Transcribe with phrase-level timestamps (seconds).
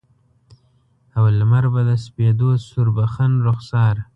[1.17, 3.95] او لمر به د سپیدو سوربخن رخسار